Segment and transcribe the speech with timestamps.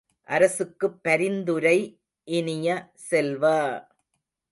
[0.29, 1.75] அரசுக்குப் பரிந்துரை
[2.27, 2.69] இனிய
[3.09, 3.43] செல்வ!